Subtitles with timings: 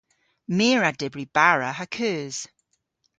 [0.57, 2.37] My a wra dybri bara ha keus.